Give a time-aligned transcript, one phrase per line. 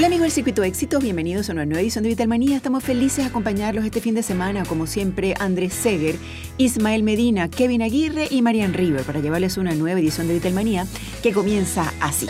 [0.00, 2.56] Hola amigos del Circuito Éxito, bienvenidos a una nueva edición de Vitalmanía.
[2.56, 6.16] Estamos felices de acompañarlos este fin de semana, como siempre, Andrés Seger,
[6.56, 10.86] Ismael Medina, Kevin Aguirre y Marian River para llevarles una nueva edición de Vitalmanía
[11.22, 12.28] que comienza así.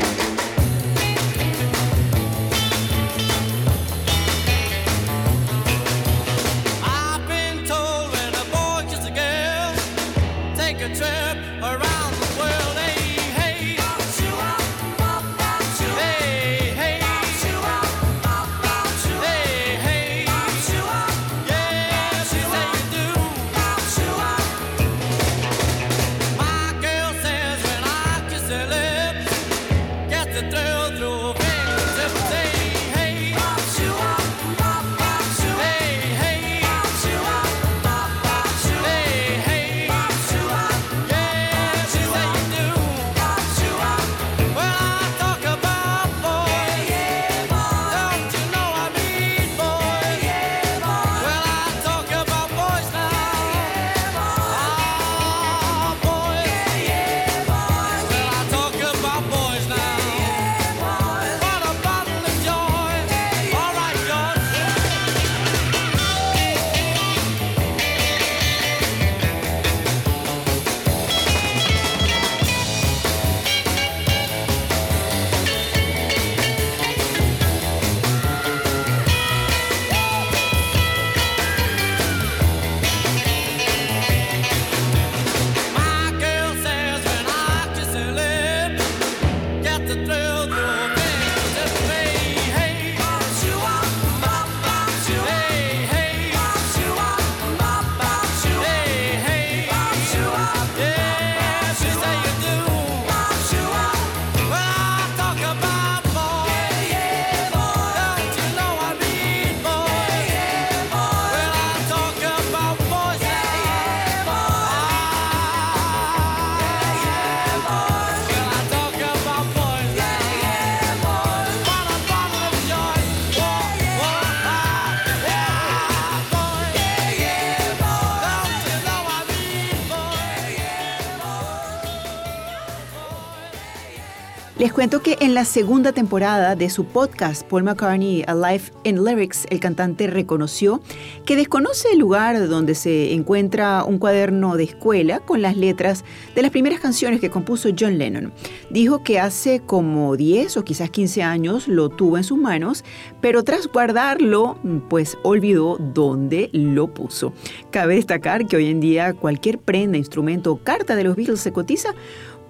[134.81, 139.47] Cuento que en la segunda temporada de su podcast, Paul McCartney A Life in Lyrics,
[139.51, 140.81] el cantante reconoció
[141.27, 146.03] que desconoce el lugar donde se encuentra un cuaderno de escuela con las letras
[146.35, 148.33] de las primeras canciones que compuso John Lennon.
[148.71, 152.83] Dijo que hace como 10 o quizás 15 años lo tuvo en sus manos,
[153.21, 154.57] pero tras guardarlo,
[154.89, 157.35] pues olvidó dónde lo puso.
[157.71, 161.53] Cabe destacar que hoy en día cualquier prenda, instrumento o carta de los Beatles se
[161.53, 161.95] cotiza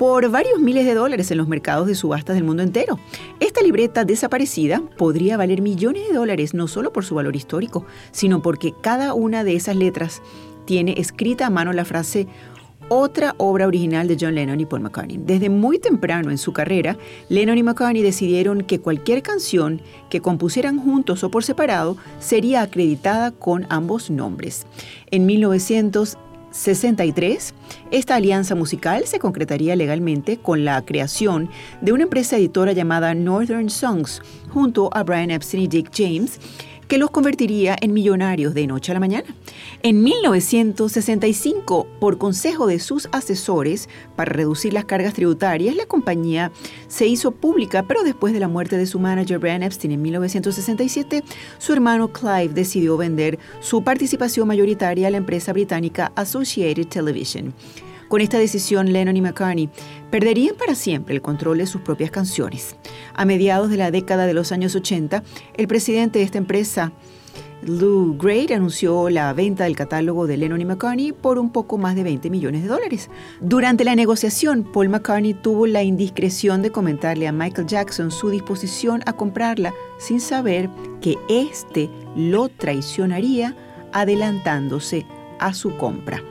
[0.01, 2.99] por varios miles de dólares en los mercados de subastas del mundo entero.
[3.39, 8.41] Esta libreta desaparecida podría valer millones de dólares no solo por su valor histórico, sino
[8.41, 10.23] porque cada una de esas letras
[10.65, 12.27] tiene escrita a mano la frase
[12.89, 15.21] otra obra original de John Lennon y Paul McCartney.
[15.23, 16.97] Desde muy temprano en su carrera,
[17.29, 23.33] Lennon y McCartney decidieron que cualquier canción que compusieran juntos o por separado sería acreditada
[23.33, 24.67] con ambos nombres.
[25.11, 26.17] En 1900
[26.51, 27.55] 63,
[27.91, 31.49] esta alianza musical se concretaría legalmente con la creación
[31.81, 36.41] de una empresa editora llamada Northern Songs, junto a Brian Epstein y Dick James,
[36.91, 39.29] que los convertiría en millonarios de noche a la mañana.
[39.85, 46.51] En 1965, por consejo de sus asesores para reducir las cargas tributarias, la compañía
[46.89, 51.23] se hizo pública, pero después de la muerte de su manager Brian Epstein en 1967,
[51.59, 57.55] su hermano Clive decidió vender su participación mayoritaria a la empresa británica Associated Television.
[58.11, 59.71] Con esta decisión, Lennon y McCartney
[60.11, 62.75] perderían para siempre el control de sus propias canciones.
[63.15, 65.23] A mediados de la década de los años 80,
[65.55, 66.91] el presidente de esta empresa,
[67.63, 71.95] Lou Great anunció la venta del catálogo de Lennon y McCartney por un poco más
[71.95, 73.11] de 20 millones de dólares.
[73.41, 79.03] Durante la negociación, Paul McCartney tuvo la indiscreción de comentarle a Michael Jackson su disposición
[79.07, 80.69] a comprarla sin saber
[81.01, 83.55] que éste lo traicionaría
[83.93, 85.07] adelantándose
[85.39, 86.25] a su compra.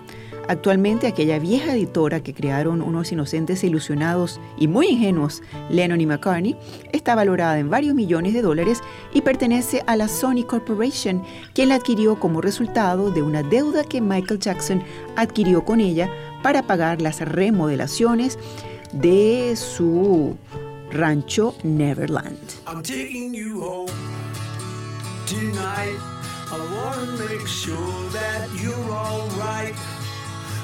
[0.49, 6.07] Actualmente aquella vieja editora que crearon unos inocentes e ilusionados y muy ingenuos, Lennon y
[6.07, 6.57] McCartney,
[6.91, 8.81] está valorada en varios millones de dólares
[9.13, 11.23] y pertenece a la Sony Corporation,
[11.53, 14.81] quien la adquirió como resultado de una deuda que Michael Jackson
[15.15, 16.09] adquirió con ella
[16.41, 18.39] para pagar las remodelaciones
[18.91, 20.35] de su
[20.91, 22.39] rancho Neverland.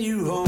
[0.00, 0.43] you home.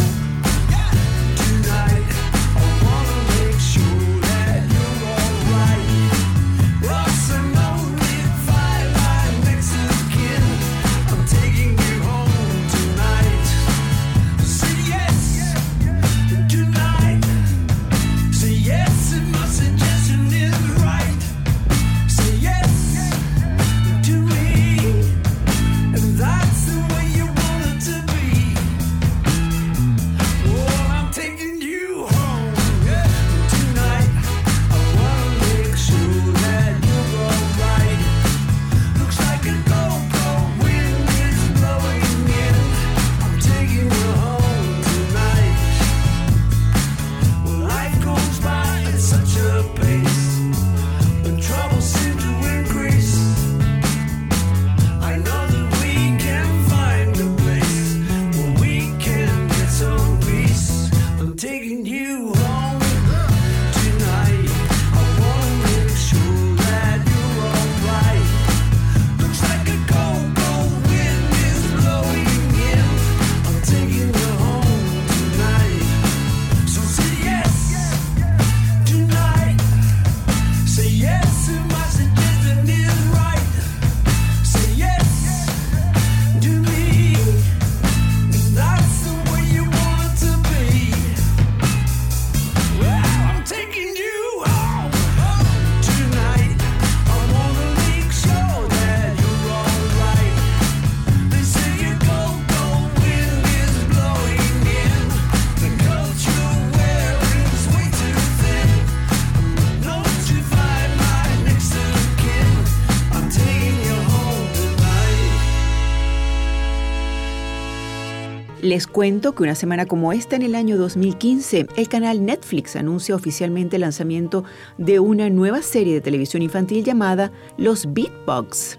[118.76, 123.14] Les cuento que una semana como esta, en el año 2015, el canal Netflix anuncia
[123.14, 124.44] oficialmente el lanzamiento
[124.76, 128.78] de una nueva serie de televisión infantil llamada Los Beatbox.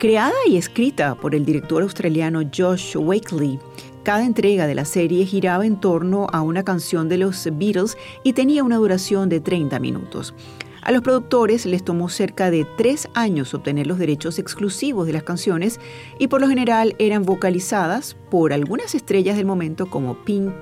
[0.00, 3.60] Creada y escrita por el director australiano Josh Wakely,
[4.02, 8.32] cada entrega de la serie giraba en torno a una canción de los Beatles y
[8.32, 10.34] tenía una duración de 30 minutos.
[10.82, 15.22] A los productores les tomó cerca de tres años obtener los derechos exclusivos de las
[15.22, 15.78] canciones
[16.18, 20.52] y por lo general eran vocalizadas por algunas estrellas del momento como Pink,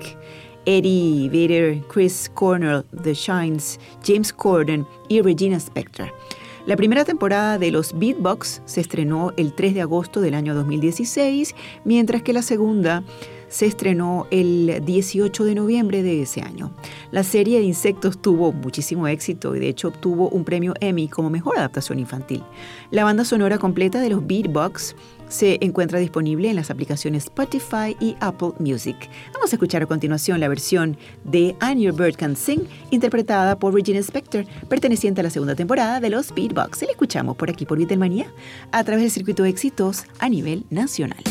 [0.67, 6.13] Eddie Vedder, Chris Cornell, The Shines, James Corden y Regina Spektor.
[6.67, 11.55] La primera temporada de los Beatbox se estrenó el 3 de agosto del año 2016,
[11.87, 13.03] mientras que la segunda
[13.51, 16.73] se estrenó el 18 de noviembre de ese año.
[17.11, 21.29] La serie de insectos tuvo muchísimo éxito y de hecho obtuvo un premio Emmy como
[21.29, 22.43] mejor adaptación infantil.
[22.91, 24.95] La banda sonora completa de los Beatbox
[25.29, 28.97] se encuentra disponible en las aplicaciones Spotify y Apple Music.
[29.35, 33.75] Vamos a escuchar a continuación la versión de And Your Bird Can Sing, interpretada por
[33.75, 36.83] Regina Spector, perteneciente a la segunda temporada de los Beatbox.
[36.83, 38.33] La escuchamos por aquí por Beatlemania
[38.73, 41.23] a través del circuito de éxitos a nivel nacional.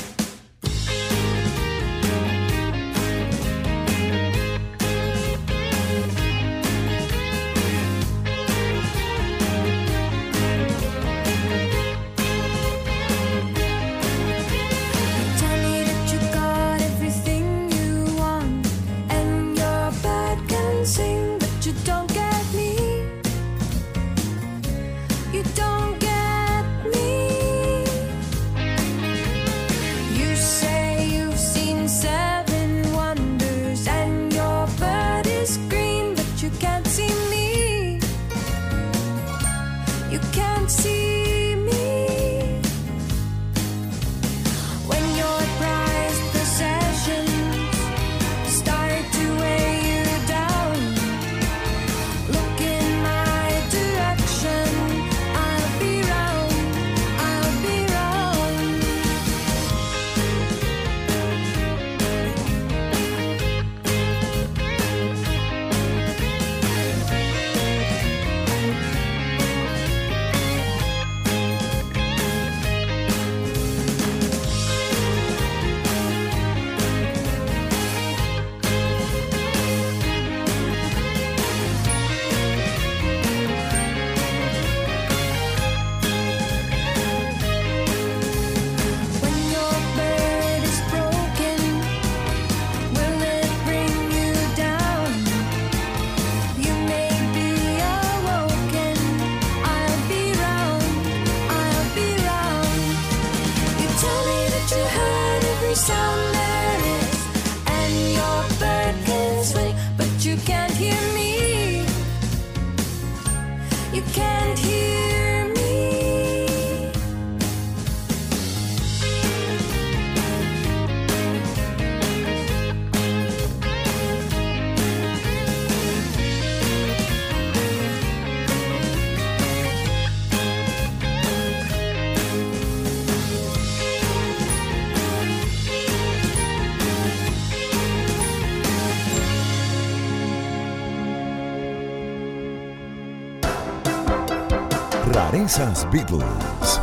[145.91, 146.79] Beatles.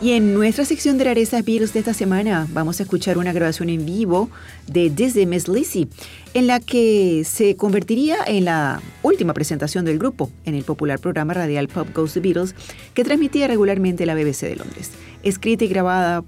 [0.00, 3.70] Y en nuestra sección de rarezas Beatles de esta semana vamos a escuchar una grabación
[3.70, 4.30] en vivo
[4.68, 5.88] de Disney Miss Lizzy,
[6.32, 11.34] en la que se convertiría en la última presentación del grupo en el popular programa
[11.34, 12.54] radial Pop Goes the Beatles
[12.94, 14.92] que transmitía regularmente la BBC de Londres.
[15.24, 16.22] Escrita y grabada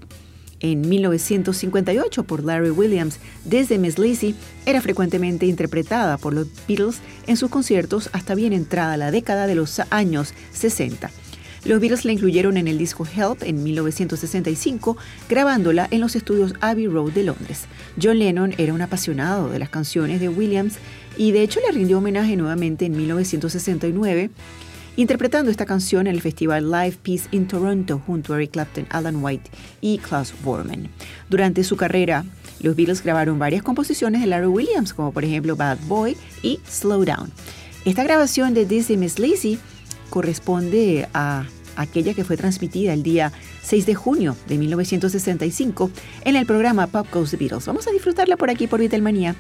[0.73, 4.35] en 1958 por Larry Williams, desde Miss Lizzy
[4.67, 9.55] era frecuentemente interpretada por los Beatles en sus conciertos hasta bien entrada la década de
[9.55, 11.11] los años 60.
[11.65, 14.97] Los Beatles la incluyeron en el disco Help en 1965,
[15.29, 17.65] grabándola en los estudios Abbey Road de Londres.
[18.01, 20.75] John Lennon era un apasionado de las canciones de Williams
[21.17, 24.31] y de hecho le rindió homenaje nuevamente en 1969
[24.97, 29.23] interpretando esta canción en el festival Live Peace in Toronto junto a Eric Clapton, Alan
[29.23, 29.51] White
[29.81, 30.89] y Klaus Bormann.
[31.29, 32.25] Durante su carrera,
[32.61, 37.05] los Beatles grabaron varias composiciones de Larry Williams, como por ejemplo Bad Boy y Slow
[37.05, 37.31] Down.
[37.85, 39.59] Esta grabación de Dizzy Miss Lizzy
[40.11, 41.45] corresponde a
[41.77, 45.91] aquella que fue transmitida el día 6 de junio de 1965
[46.25, 47.67] en el programa Pop Goes the Beatles.
[47.67, 49.37] Vamos a disfrutarla por aquí por Beatlemania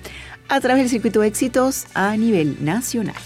[0.49, 3.17] a través del circuito de éxitos a nivel nacional.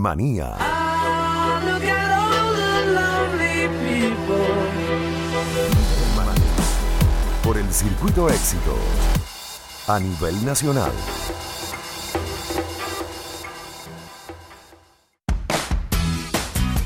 [0.00, 0.56] Beatlemanía.
[7.42, 8.76] Por el circuito éxito
[9.88, 10.92] a nivel nacional.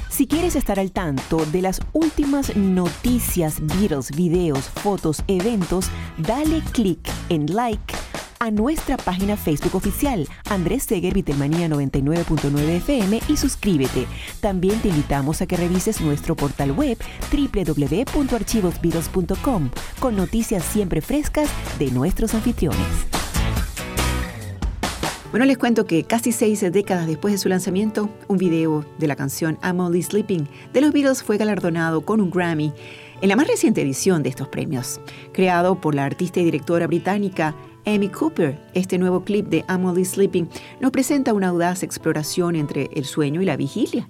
[0.09, 5.87] Si quieres estar al tanto de las últimas noticias, Beatles, videos, fotos, eventos,
[6.18, 7.94] dale click en like
[8.38, 14.06] a nuestra página Facebook oficial, Andrés Seger Vitelmanía 99.9 FM y suscríbete.
[14.40, 16.96] También te invitamos a que revises nuestro portal web
[17.30, 19.70] www.archivosbeatles.com
[20.00, 23.14] con noticias siempre frescas de nuestros anfitriones.
[25.34, 29.16] Bueno, les cuento que casi seis décadas después de su lanzamiento, un video de la
[29.16, 32.73] canción I'm Only Sleeping de los Beatles fue galardonado con un Grammy
[33.20, 35.00] en la más reciente edición de estos premios,
[35.32, 40.48] creado por la artista y directora británica Amy Cooper, este nuevo clip de I'm Sleeping,
[40.80, 44.08] nos presenta una audaz exploración entre el sueño y la vigilia.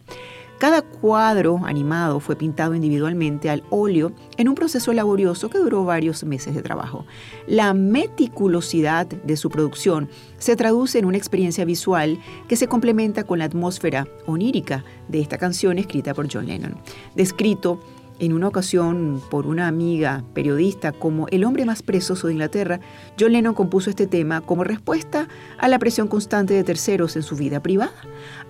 [0.58, 6.22] Cada cuadro animado fue pintado individualmente al óleo en un proceso laborioso que duró varios
[6.22, 7.04] meses de trabajo.
[7.48, 13.40] La meticulosidad de su producción se traduce en una experiencia visual que se complementa con
[13.40, 16.76] la atmósfera onírica de esta canción escrita por John Lennon.
[17.16, 17.80] Descrito
[18.18, 22.80] en una ocasión por una amiga periodista como el hombre más presoso de Inglaterra,
[23.18, 25.28] John Lennon compuso este tema como respuesta
[25.58, 27.92] a la presión constante de terceros en su vida privada.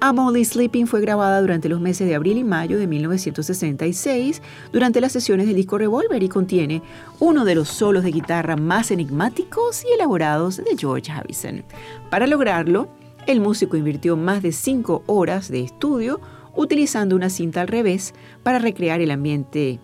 [0.02, 4.42] I'm Only Sleeping fue grabada durante los meses de abril y mayo de 1966
[4.73, 6.83] durante las sesiones del disco Revolver y contiene
[7.21, 11.64] uno de los solos de guitarra más enigmáticos y elaborados de George Harrison.
[12.11, 12.88] Para lograrlo,
[13.27, 16.20] el músico invirtió más de cinco horas de estudio
[16.56, 19.80] utilizando una cinta al revés para recrear el ambiente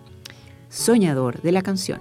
[0.69, 1.99] soñador de la canción.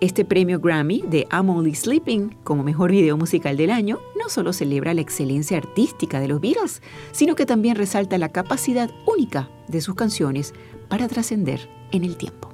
[0.00, 4.52] Este premio Grammy de I'm Only Sleeping como mejor video musical del año no solo
[4.52, 9.80] celebra la excelencia artística de los Beatles, sino que también resalta la capacidad única de
[9.80, 10.54] sus canciones
[10.88, 12.51] para trascender en el tiempo.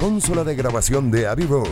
[0.00, 1.68] Consola de grabación de Abbey Road.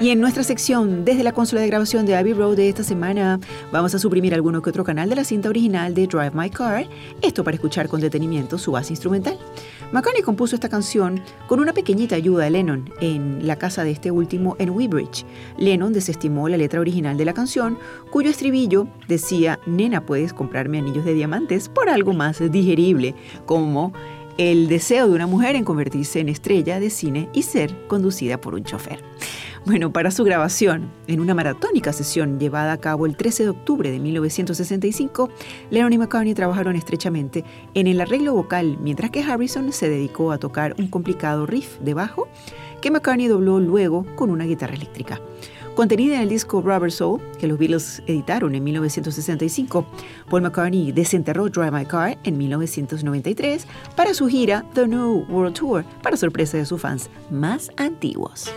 [0.00, 3.38] Y en nuestra sección, desde la consola de grabación de Abbey Road de esta semana,
[3.70, 6.88] vamos a suprimir alguno que otro canal de la cinta original de Drive My Car,
[7.22, 9.38] esto para escuchar con detenimiento su base instrumental.
[9.92, 14.10] McCartney compuso esta canción con una pequeñita ayuda de Lennon en la casa de este
[14.10, 15.24] último en Weybridge.
[15.58, 17.78] Lennon desestimó la letra original de la canción,
[18.10, 23.14] cuyo estribillo decía, nena, puedes comprarme anillos de diamantes por algo más digerible,
[23.46, 23.92] como
[24.38, 28.54] el deseo de una mujer en convertirse en estrella de cine y ser conducida por
[28.54, 29.02] un chofer.
[29.66, 33.90] Bueno, para su grabación, en una maratónica sesión llevada a cabo el 13 de octubre
[33.90, 35.28] de 1965,
[35.70, 40.38] Lennon y McCartney trabajaron estrechamente en el arreglo vocal, mientras que Harrison se dedicó a
[40.38, 42.28] tocar un complicado riff de bajo
[42.80, 45.20] que McCartney dobló luego con una guitarra eléctrica.
[45.80, 49.86] Contenida en el disco Rubber Soul, que los Beatles editaron en 1965,
[50.28, 53.66] Paul McCartney desenterró Drive My Car en 1993
[53.96, 58.52] para su gira The New World Tour, para sorpresa de sus fans más antiguos.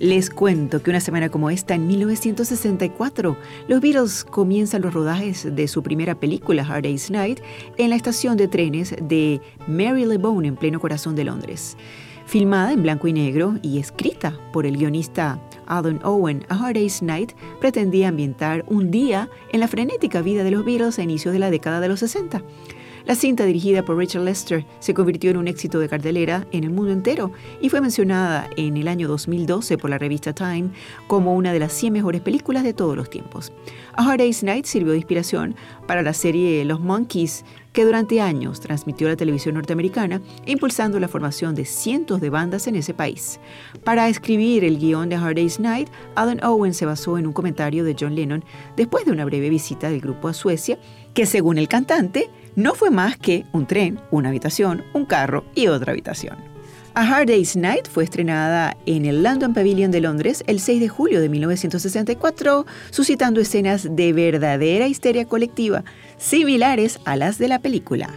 [0.00, 5.66] Les cuento que una semana como esta, en 1964, los Beatles comienzan los rodajes de
[5.66, 7.40] su primera película, Hard Day's Night,
[7.78, 11.76] en la estación de trenes de Marylebone, en pleno corazón de Londres.
[12.26, 17.02] Filmada en blanco y negro y escrita por el guionista Alan Owen, A Hard Day's
[17.02, 21.40] Night pretendía ambientar un día en la frenética vida de los Beatles a inicios de
[21.40, 22.40] la década de los 60.
[23.08, 26.68] La cinta dirigida por Richard Lester se convirtió en un éxito de cartelera en el
[26.68, 30.68] mundo entero y fue mencionada en el año 2012 por la revista Time
[31.06, 33.50] como una de las 100 mejores películas de todos los tiempos.
[33.94, 38.60] A Hard Day's Night sirvió de inspiración para la serie Los Monkeys, que durante años
[38.60, 43.40] transmitió la televisión norteamericana, impulsando la formación de cientos de bandas en ese país.
[43.84, 47.84] Para escribir el guion de Hard Day's Night, Alan Owen se basó en un comentario
[47.84, 48.44] de John Lennon
[48.76, 50.78] después de una breve visita del grupo a Suecia,
[51.14, 55.68] que según el cantante, no fue más que un tren, una habitación, un carro y
[55.68, 56.38] otra habitación.
[56.92, 60.88] A Hard Day's Night fue estrenada en el London Pavilion de Londres el 6 de
[60.88, 65.84] julio de 1964, suscitando escenas de verdadera histeria colectiva,
[66.16, 68.10] similares a las de la película.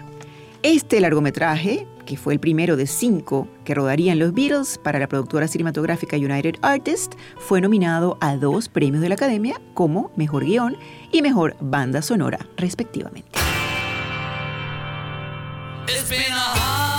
[0.63, 5.47] Este largometraje, que fue el primero de cinco que rodarían los Beatles para la productora
[5.47, 10.77] cinematográfica United Artists, fue nominado a dos premios de la Academia como Mejor Guión
[11.11, 13.50] y Mejor Banda Sonora, respectivamente.
[15.93, 16.90] It's been a hard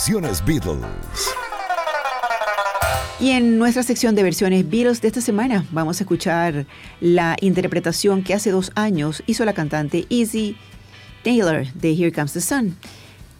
[0.00, 0.80] Versiones Beatles.
[3.20, 6.64] Y en nuestra sección de versiones Beatles de esta semana vamos a escuchar
[7.02, 10.56] la interpretación que hace dos años hizo la cantante Izzy
[11.22, 12.78] Taylor de Here Comes the Sun.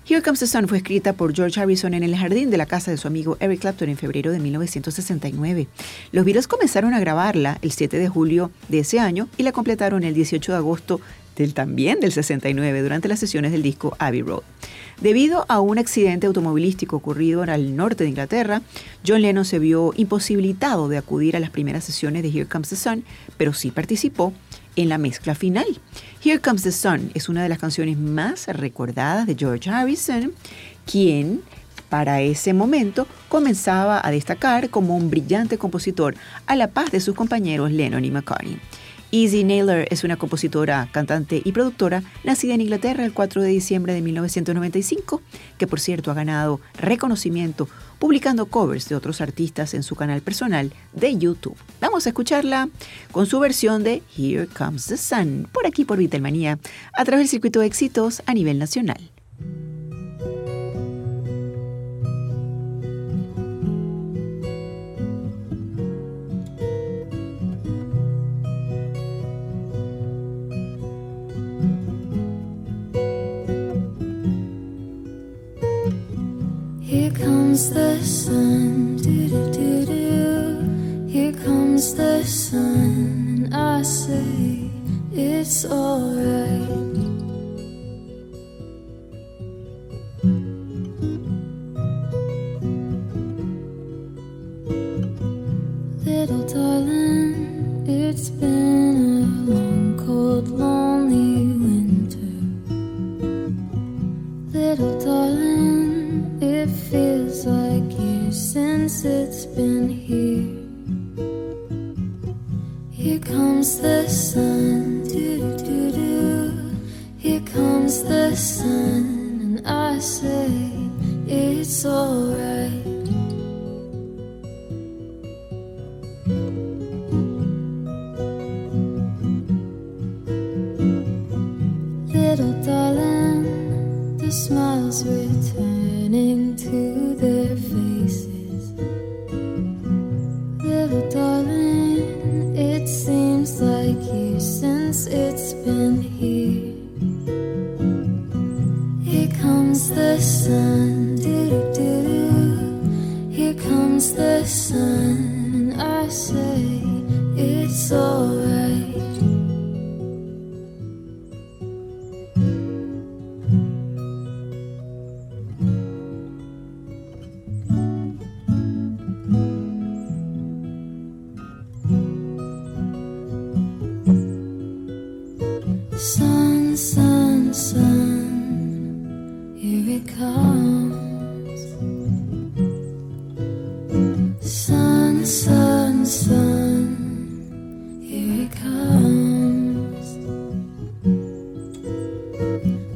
[0.06, 2.90] Here Comes the Sun fue escrita por George Harrison en el jardín de la casa
[2.90, 5.66] de su amigo Eric Clapton en febrero de 1969.
[6.12, 10.04] Los Beatles comenzaron a grabarla el 7 de julio de ese año y la completaron
[10.04, 11.00] el 18 de agosto
[11.36, 14.42] del también del 69 durante las sesiones del disco Abbey Road.
[15.00, 18.60] Debido a un accidente automovilístico ocurrido al norte de Inglaterra,
[19.06, 22.76] John Lennon se vio imposibilitado de acudir a las primeras sesiones de Here Comes the
[22.76, 23.04] Sun,
[23.38, 24.34] pero sí participó
[24.76, 25.64] en la mezcla final.
[26.22, 30.34] Here Comes the Sun es una de las canciones más recordadas de George Harrison,
[30.84, 31.40] quien
[31.88, 36.14] para ese momento comenzaba a destacar como un brillante compositor
[36.46, 38.58] a la paz de sus compañeros Lennon y McCartney.
[39.12, 43.92] Izzy Naylor es una compositora, cantante y productora nacida en Inglaterra el 4 de diciembre
[43.92, 45.20] de 1995,
[45.58, 47.68] que por cierto ha ganado reconocimiento
[47.98, 51.56] publicando covers de otros artistas en su canal personal de YouTube.
[51.80, 52.68] Vamos a escucharla
[53.10, 56.60] con su versión de Here Comes the Sun, por aquí por Vitelmanía,
[56.92, 59.10] a través del circuito de éxitos a nivel nacional.
[77.10, 81.06] Here comes the sun, do do do do.
[81.08, 84.70] Here comes the sun, and I say
[85.12, 87.09] it's alright.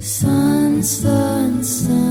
[0.05, 2.04] Sun, sun, sun,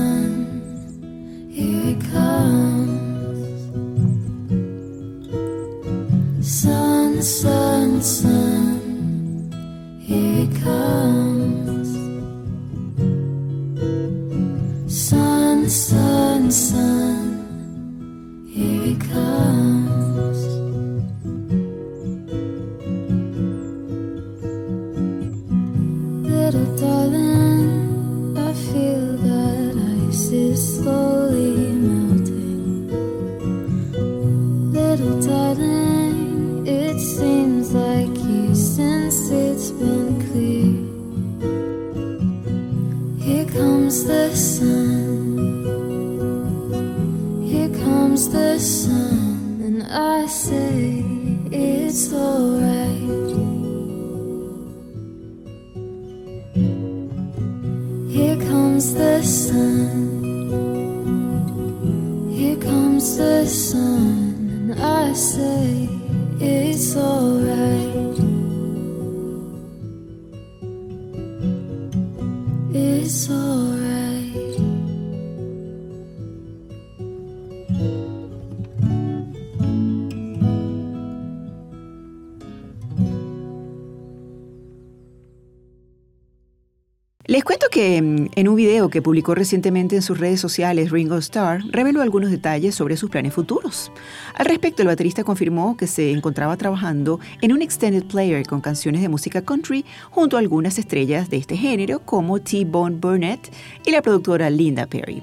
[87.26, 91.16] Les cuento que mm, en un video que publicó recientemente en sus redes sociales, Ringo
[91.16, 93.90] Starr reveló algunos detalles sobre sus planes futuros.
[94.34, 99.00] Al respecto, el baterista confirmó que se encontraba trabajando en un extended player con canciones
[99.00, 103.50] de música country junto a algunas estrellas de este género como T-Bone Burnett
[103.86, 105.22] y la productora Linda Perry.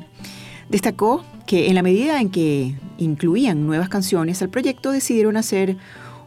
[0.69, 5.77] Destacó que en la medida en que incluían nuevas canciones al proyecto decidieron hacer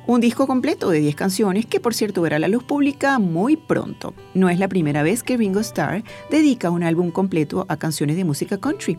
[0.06, 4.14] un disco completo de 10 canciones que por cierto verá la luz pública muy pronto.
[4.34, 8.24] No es la primera vez que Ringo Starr dedica un álbum completo a canciones de
[8.24, 8.98] música country.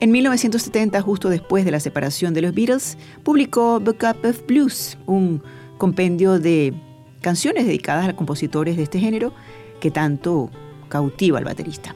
[0.00, 4.96] En 1970, justo después de la separación de los Beatles, publicó Book Up of Blues,
[5.06, 5.42] un
[5.76, 6.72] compendio de
[7.20, 9.32] canciones dedicadas a compositores de este género
[9.80, 10.50] que tanto
[10.88, 11.94] cautiva al baterista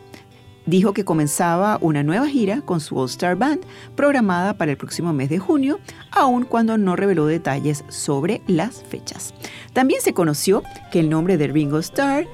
[0.66, 3.60] dijo que comenzaba una nueva gira con su All Star Band
[3.96, 5.78] programada para el próximo mes de junio,
[6.10, 9.34] aun cuando no reveló detalles sobre las fechas.
[9.72, 12.26] También se conoció que el nombre de Ringo Starr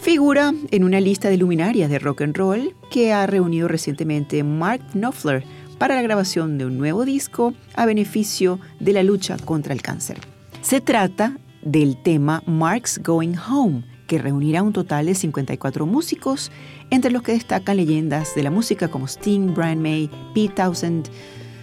[0.00, 4.82] figura en una lista de luminarias de rock and roll que ha reunido recientemente Mark
[4.92, 5.44] Knopfler
[5.78, 10.18] para la grabación de un nuevo disco a beneficio de la lucha contra el cáncer.
[10.62, 16.50] Se trata del tema Mark's Going Home, que reunirá un total de 54 músicos,
[16.90, 21.08] entre los que destacan leyendas de la música como Sting, Brian May, Pete Townsend,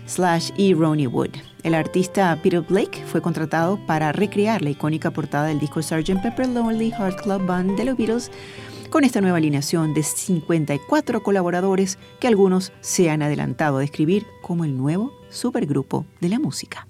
[0.06, 1.32] Slash y Ronnie Wood.
[1.64, 6.22] El artista Peter Blake fue contratado para recrear la icónica portada del disco Sgt.
[6.24, 8.32] Pepper Lonely Heart Club Band de los Beatles
[8.89, 14.64] con esta nueva alineación de 54 colaboradores que algunos se han adelantado a describir como
[14.64, 16.88] el nuevo supergrupo de la música.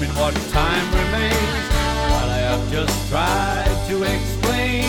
[0.00, 1.66] Time, and what time remains?
[2.10, 4.88] What I have just tried to explain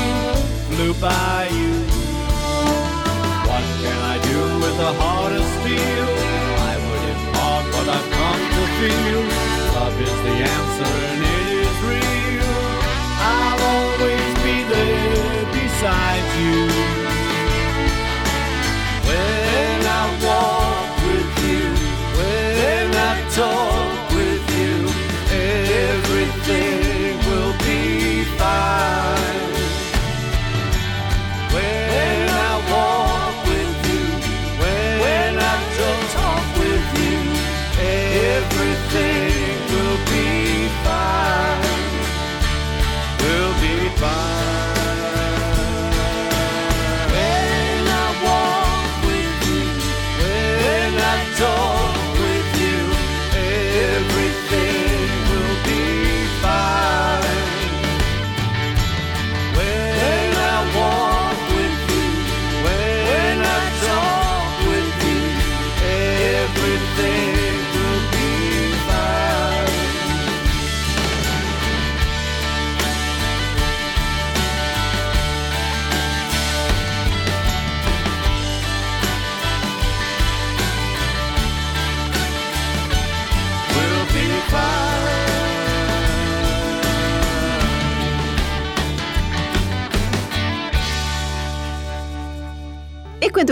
[0.70, 1.74] flew by you.
[3.48, 6.10] What can I do with a heart of steel?
[6.60, 9.24] I would impart what I've come to feel.
[9.76, 12.54] Love is the answer and it is real.
[13.24, 16.11] I'll always be there beside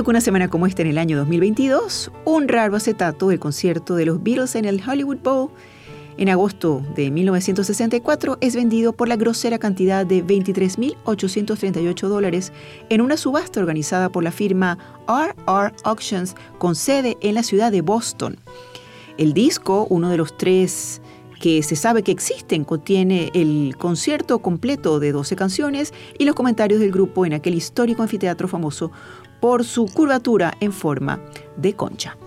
[0.07, 4.23] Una semana como esta en el año 2022, un raro acetato del concierto de los
[4.23, 5.51] Beatles en el Hollywood Bowl
[6.17, 12.53] en agosto de 1964 es vendido por la grosera cantidad de 23.838 dólares
[12.89, 17.81] en una subasta organizada por la firma RR Auctions con sede en la ciudad de
[17.81, 18.37] Boston.
[19.17, 21.01] El disco, uno de los tres
[21.39, 26.79] que se sabe que existen, contiene el concierto completo de 12 canciones y los comentarios
[26.79, 28.91] del grupo en aquel histórico anfiteatro famoso
[29.39, 31.19] por su curvatura en forma
[31.57, 32.17] de concha.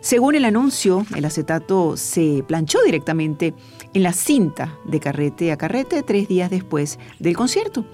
[0.00, 3.54] Según el anuncio, el acetato se planchó directamente
[3.92, 7.84] en la cinta de carrete a carrete tres días después del concierto.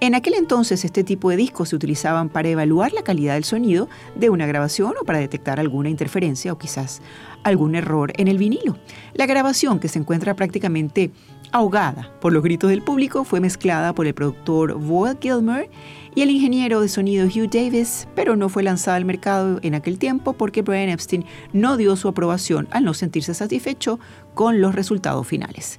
[0.00, 3.88] En aquel entonces este tipo de discos se utilizaban para evaluar la calidad del sonido
[4.16, 7.00] de una grabación o para detectar alguna interferencia o quizás
[7.44, 8.76] algún error en el vinilo.
[9.14, 11.12] La grabación, que se encuentra prácticamente
[11.52, 15.70] ahogada por los gritos del público, fue mezclada por el productor Boyle Gilmer
[16.14, 19.98] y el ingeniero de sonido Hugh Davis, pero no fue lanzada al mercado en aquel
[19.98, 23.98] tiempo porque Brian Epstein no dio su aprobación al no sentirse satisfecho
[24.34, 25.78] con los resultados finales.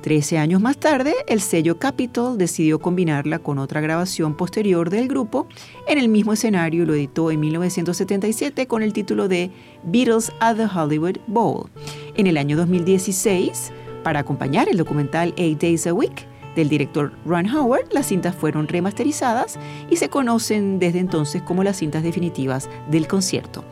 [0.00, 5.48] Trece años más tarde, el sello Capitol decidió combinarla con otra grabación posterior del grupo
[5.88, 9.50] en el mismo escenario y lo editó en 1977 con el título de
[9.82, 11.68] Beatles at the Hollywood Bowl.
[12.14, 13.72] En el año 2016,
[14.04, 16.26] para acompañar el documental Eight Days a Week
[16.58, 21.76] del director Ron Howard, las cintas fueron remasterizadas y se conocen desde entonces como las
[21.76, 23.64] cintas definitivas del concierto.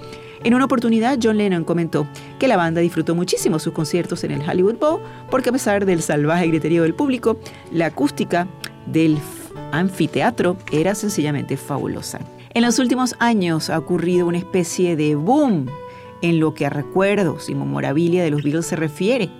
[0.45, 2.07] En una oportunidad, John Lennon comentó
[2.39, 6.01] que la banda disfrutó muchísimo sus conciertos en el Hollywood Bowl porque a pesar del
[6.01, 7.39] salvaje griterío del público,
[7.72, 8.47] la acústica
[8.87, 9.18] del
[9.72, 12.20] anfiteatro era sencillamente fabulosa.
[12.55, 15.66] En los últimos años ha ocurrido una especie de boom
[16.22, 19.30] en lo que a recuerdos y memorabilia de los Beatles se refiere.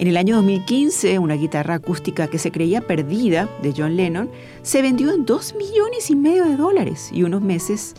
[0.00, 4.30] En el año 2015, una guitarra acústica que se creía perdida de John Lennon
[4.62, 7.94] se vendió en 2 millones y medio de dólares y unos meses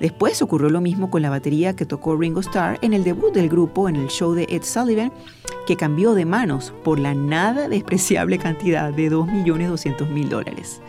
[0.00, 3.50] después ocurrió lo mismo con la batería que tocó Ringo Starr en el debut del
[3.50, 5.12] grupo en el show de Ed Sullivan
[5.66, 10.80] que cambió de manos por la nada despreciable cantidad de 2.200.000 dólares.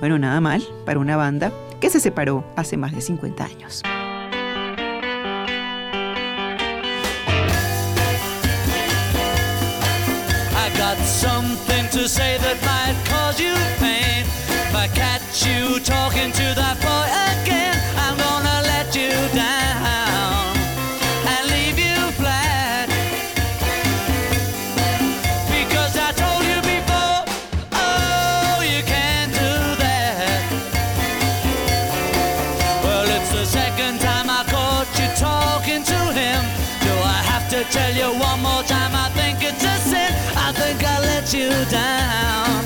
[0.00, 3.82] Bueno, nada mal para una banda que se separó hace más de 50 años.
[10.96, 14.22] Got something to say that might cause you pain.
[14.68, 20.54] If I catch you talking to that boy again, I'm gonna let you down
[21.32, 22.88] and leave you flat.
[25.50, 27.18] Because I told you before,
[27.72, 30.42] oh, you can't do that.
[32.84, 36.40] Well, it's the second time I caught you talking to him.
[36.86, 38.93] Do I have to tell you one more time?
[41.62, 42.63] Down.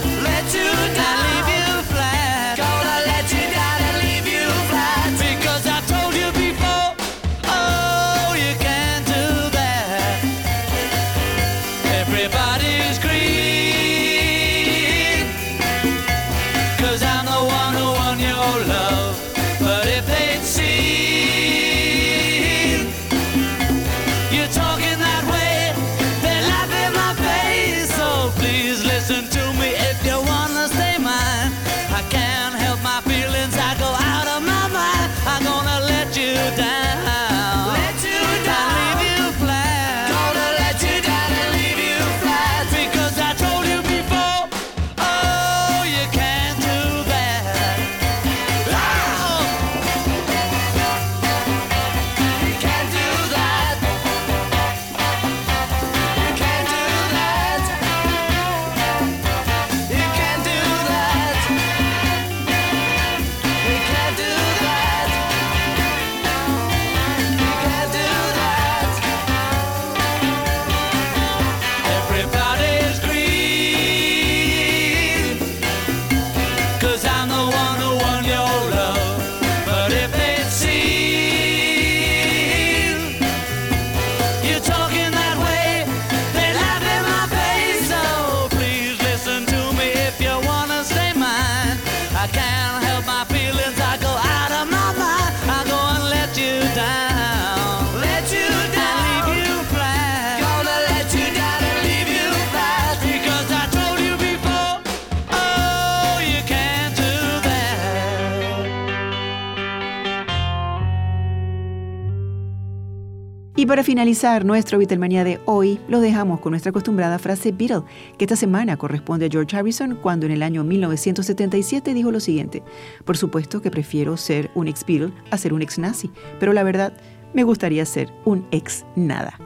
[113.68, 117.82] Para finalizar nuestro Beatlemanía de hoy, lo dejamos con nuestra acostumbrada frase Beatle,
[118.16, 122.62] que esta semana corresponde a George Harrison cuando en el año 1977 dijo lo siguiente:
[123.04, 126.10] Por supuesto que prefiero ser un ex Beatle a ser un ex nazi,
[126.40, 126.94] pero la verdad,
[127.34, 129.38] me gustaría ser un ex nada.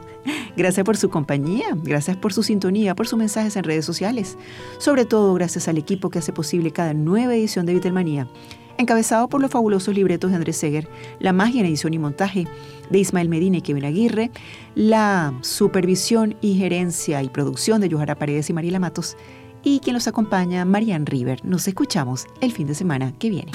[0.56, 4.38] Gracias por su compañía, gracias por su sintonía, por sus mensajes en redes sociales.
[4.78, 8.28] Sobre todo gracias al equipo que hace posible cada nueva edición de Beatlemanía
[8.82, 12.46] encabezado por los fabulosos libretos de Andrés Seger, la magia en edición y montaje
[12.90, 14.30] de Ismael Medina y Kevin Aguirre,
[14.74, 19.16] la supervisión y gerencia y producción de Yohara Paredes y Mariela Matos,
[19.62, 21.44] y quien los acompaña, Marianne River.
[21.44, 23.52] Nos escuchamos el fin de semana que viene.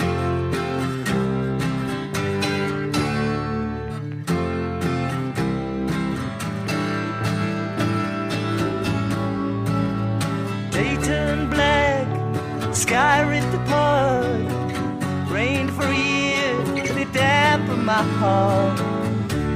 [17.87, 18.77] My heart.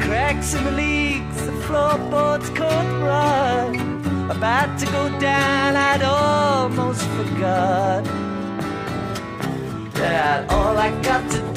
[0.04, 3.76] Cracks in the leaks, the floorboards caught rot.
[4.34, 8.06] About to go down, I'd almost forgot
[9.96, 11.51] that all I got to